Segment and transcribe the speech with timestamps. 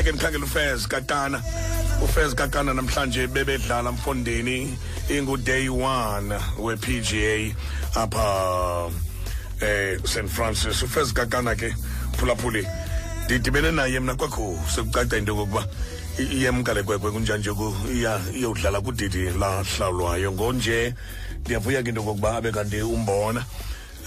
[0.00, 1.42] ndakhe ndikhangela ufez katana
[2.02, 4.78] ufez kakana namhlanje bebedlala mfondeni
[5.10, 7.54] inguday one we-pga
[7.94, 8.90] apha
[9.60, 11.74] eh st francis ufez kakana ke
[12.16, 12.66] phulaphuli
[13.26, 15.66] ndidibene naye mna kwakho sekucaca into yokokuba
[16.18, 17.50] iyemkalekwekweke kunjanje
[18.38, 20.94] iyodlala kudidi lahlawulwayo ngonje
[21.44, 23.44] ndiyavuya ke into yokokuba abe kanti umbona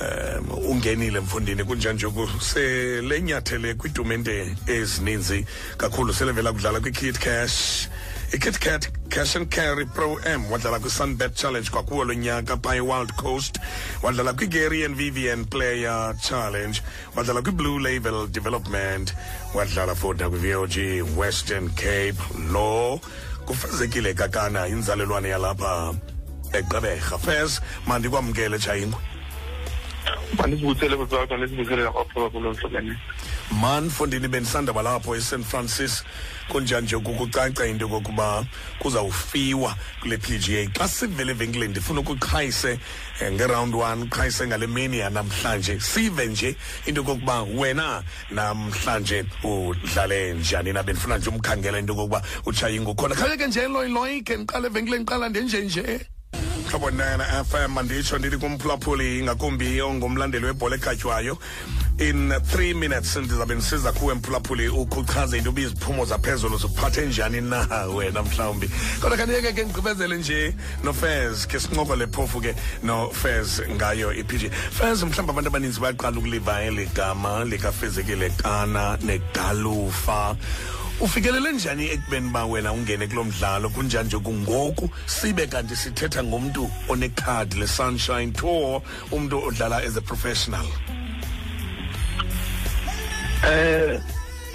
[0.02, 2.08] um ungenile mfundini kunjanje
[2.40, 5.46] selenyathele kwitumente ezininzi
[5.78, 7.88] kakhulu selevela kudlala kwikit cash
[8.34, 13.14] ikit cat cash and carry pro m wadlala kwisunbet challenge kwakuwo lo nyaka phaye wild
[13.16, 13.60] coast
[14.04, 16.82] wadlala kwigary and vvn player challenge
[17.16, 19.14] wadlala kwiblue label development
[19.54, 22.18] wadlala futhi nakwivog western cape
[22.54, 23.00] lo
[23.46, 25.94] kufezekile kakana inzalelwane yalapha
[26.54, 29.00] eqeberha fes mandikwamkele tshayingwe
[30.38, 32.96] mandizibuthele kuzazo ndizibuthele kwaphulaphula olhlukeneyo
[33.62, 36.04] man fondini bendisandaba lapho esan francis
[36.50, 38.46] kunjanje kukucaca into yokokuba
[38.82, 42.80] kuzawufiwa kule p g a xa sivele evenkileni ndifuna ukuqhayise
[43.22, 50.74] eh, ngeround one qhayise ngale mini yanamhlanje sive nje into yokokuba wena namhlanje udlale njani
[50.74, 56.06] na bendifuna nje umkhangela into yokokuba utshaye kenge khawuyeke nje loyiloyike ndiqala evenkileni ndenjenje
[56.74, 61.38] umhlobo 9 fm manditsho ndithi kumphulaphuli ingakumbi ongumlandeli webhola ekhatywayo
[62.00, 68.24] in 3 minutes ndizawube ndisiza kuwe mphulaphuli ukuchaze into ubiziphumo zaphezulu zikuphathe njani na wena
[68.24, 68.68] mhlawumbi
[69.02, 75.30] kodwa kandiyeke ke ndigqibezele nje nofez ke sincokole phofu ke nofez ngayo ipg fez mhlawumbi
[75.32, 80.34] abantu abaninzi baqala ukuliva eli gama likafezekile kana negalufa
[81.04, 87.60] ufikelele njani ekubeni uba wena ungene kulo mdlalo nje kungoku sibe kanti sithetha ngumntu onekhadi
[87.60, 90.64] le-sunshine tour umntu odlala as a professional
[93.44, 94.00] um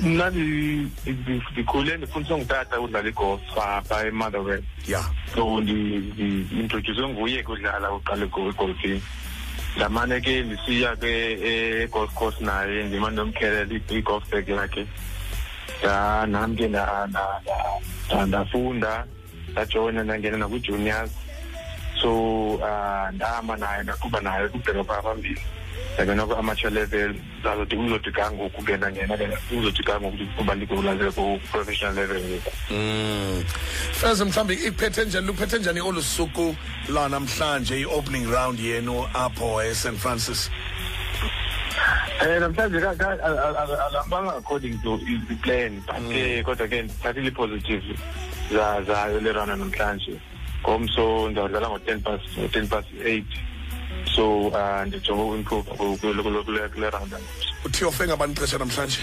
[0.00, 5.02] mna ndikhule ndifundiswe ngutata udlala igolf apha emotherwell ya
[5.34, 9.02] so ndintrodyuswe nguye kudlala uqala egolfini
[9.76, 11.12] ndamane ke ndisiya ke
[11.84, 14.86] egolf course naye ndima ndomkhelela i-golf bag yakhe
[15.82, 16.68] da nami ke
[18.26, 19.04] ndafunda
[19.52, 21.10] ndajoyina ndangena nakwi-juniors
[22.02, 22.10] so
[22.54, 25.40] uh, ah, ndahamba naye ndaqhuba naye kubheka phambili
[25.94, 29.28] ndangena kwi-amateur level ndazodi uzodika ngoku ke ndangena ke
[29.58, 33.42] uzodika ngoku kuba ndikulazele ku-professional level ngoku mm.
[33.92, 36.56] feze mhlawumbi ikuphethe njani luphethe njani olu suku
[36.88, 40.50] lwanamhlanje i-opening round yenu apho e-st francis
[42.22, 46.42] Eh namhlanje alambanga according to the plan but ke mm.
[46.44, 47.84] kodwa ke thathile positive
[48.50, 50.18] za za le rana namhlanje
[50.66, 53.22] ngomso ndizodlala ngo-10 past 10 past 8
[54.10, 57.18] so uh ndijonge uimprove kule randa
[57.64, 59.00] uthiyofe ngabani ixesha namhlanje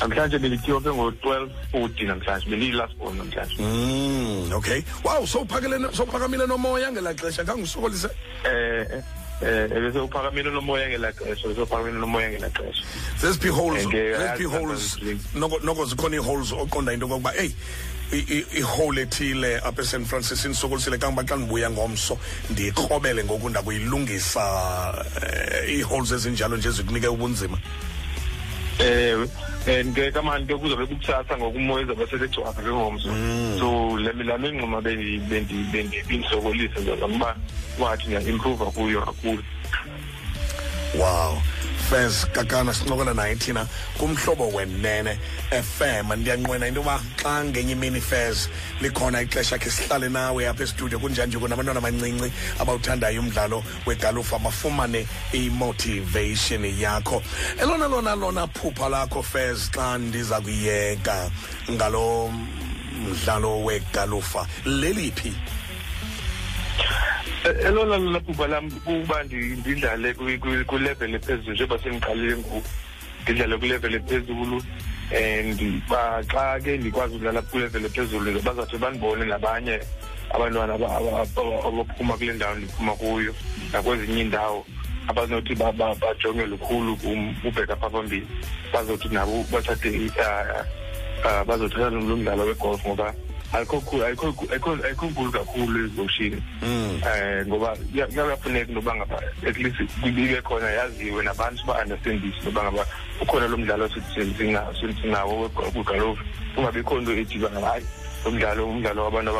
[0.00, 7.44] namhlanje belithiyofe ngo-12 40 namhlanje beliyi-last ball namhlanje mm okay wow sowuphakamile nomoya ngelaa xesha
[7.46, 8.10] ngangusokolise
[8.48, 9.04] eh, eh.
[9.42, 12.80] Eh, bese uphakamileyo nomoya ngelaxesha bese uphakamileyo nomoya ngelaxesha
[13.20, 14.84] zeziphi holes zeziphi holes
[15.36, 17.52] noko noko zikhona ii-holes oqonda into kokuba eyi
[18.56, 22.16] ihole ethile apha esan francis indisokolisile kangoba xa ndibuya ngomso
[22.50, 27.58] ndiyikrobele ngoku ndakuyilungisa um ii-holes ezinjalo nje zikunike ubunzima
[28.80, 29.28] ewe
[29.68, 33.08] and ke kamani ke kuzobe kukusasa ngoku umoya izawuba selegcwapha ke ngomso
[33.60, 37.36] so le milano ingxuma bendisokolise zona uba
[37.78, 39.42] wathi ngiya-improva kuyo kakhulu
[40.98, 41.38] wow
[41.90, 43.66] fes kakana sincokola naye thina
[43.98, 45.18] kumhlobo wenene
[45.52, 48.48] fm ndiyanqwena into yoba xa ngenye imini fez
[48.80, 56.64] likhona ixesha khe sihlale nawe apha estudio kunjanje kunabantwana abancinci abawuthandayo umdlalo wegalufa bafumane imotivation
[56.80, 57.22] yakho
[57.60, 61.30] elona lona lona phupha lakho fez xa ndiza kuyeka
[61.70, 62.32] ngalo
[63.02, 65.34] mdlalo wegalufa leliphi
[67.60, 70.14] elona laphuba lam kuba ndidlale
[70.64, 72.62] kwilevel ephezulu njengoba sendiqalile ngoku
[73.22, 74.62] ndidlale kwilevel ephezulu
[75.14, 79.78] and ba xa ke ndikwazi udlala kwilevel ephezulu bazawuthi bandibone nabanye
[80.34, 83.34] abantwana abaphuma kule ndawo ndiphuma kuyo
[83.72, 84.66] nakwezinye iindawo
[85.08, 88.26] abanothi bajonge lukhulu kum ubheka pha phambili
[88.72, 90.64] bazothi nabo bathathe ah, ah,
[91.28, 93.14] ah, bazothatha nomlo mdlalo wegolf ngoba
[93.52, 93.76] ayikho
[95.06, 97.02] nkulu kakhulu eziloshini um hmm.
[97.06, 99.16] eh, ngoba kuyafuneka noba ngaba
[99.48, 102.82] at least kubike khona yaziwe nabantu ba-understandise noba ngaba
[103.22, 103.88] ukhona lo mdlalo
[105.02, 107.84] sinawo kwigalofu kungabikho nto ethi uba hayi
[108.24, 109.30] lo mdlalo umdlalo wabantu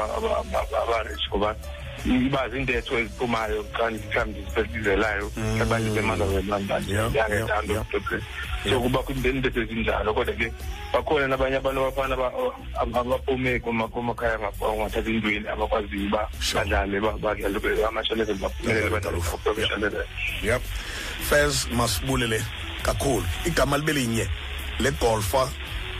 [0.82, 1.50] abarich ngoba
[2.06, 5.62] iba ziintetho eziphumayo xa mhlawumbi ndiziphelizelayo hmm.
[5.67, 7.75] abantu bemandawenandanyangentando
[8.71, 10.49] sokuba kwinto ezinjalo kodwa ke
[10.93, 12.15] bakhona nabanye abantu abafana
[12.83, 20.07] abaphume kumakhaya angathathi intweni abakwaziyo uba badlale amashalezel baphumelele eh,
[20.43, 20.63] yep
[21.31, 22.43] fes masibulele
[22.83, 24.29] kakhulu igama libe linye
[24.81, 25.49] legolfa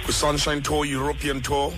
[0.05, 1.73] kwi-sunshine tour european tour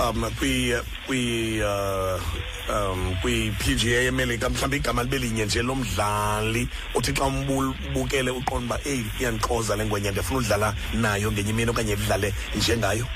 [0.00, 0.72] um kwi
[1.06, 8.78] kwi um kwi-pga emelika mhlawumbi igama libe linye nje lomdlali uthi xa umbukele uqonda uba
[8.86, 13.06] eyi iyandixhoza le ndifuna ndiyafuna udlala nayo ngenye imini okanye idlale njengayo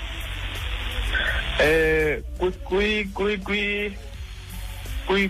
[1.61, 2.51] eh kwi
[3.15, 3.93] kwi kwi
[5.07, 5.29] kwi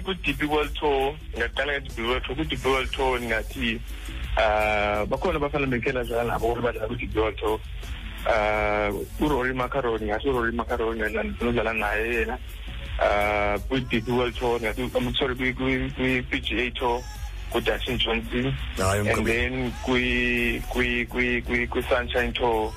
[0.00, 3.80] kwi dipi world tour ngaqala nge-db world tour kwi dipi world tour ndingathi
[4.38, 7.60] um bakhona abafana bendikhe ndadlala nabo kodwa badlala kwi world tour
[8.26, 8.90] Uh,
[9.22, 11.00] urory macaroni ngasi urory macaroni
[11.40, 12.34] nodlala naye yena
[12.98, 14.58] uh, um kwi-dp world tour
[15.14, 16.98] sorry kwi-p g a tour
[17.54, 18.50] kudustin johnson
[18.82, 19.70] and then
[21.70, 22.74] kwi-sunshine tour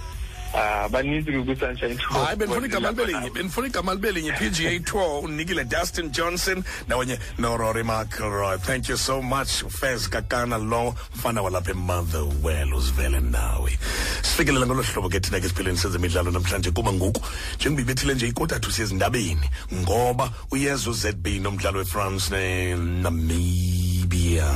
[0.54, 6.12] Ah, baninzi kukusunshine tour igama libe linye benifuna igama libe linye pga tour unikile dustin
[6.12, 13.20] johnson nawenye norory mcelroy thank you so much fes kakana lo mfana walapha emotherwell uzivele
[13.20, 13.80] nawe
[14.22, 17.22] sifikelela ngolo hlobo ke thina ke siphileni sezemidlalo namhlanje kuba ngoku
[17.56, 24.52] njengoba ibethile nje ikotathu siyezindabeni ngoba uyeza uzb nomdlalo wefrance nenamibia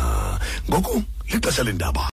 [0.70, 2.02] ngoku lixesha lendaba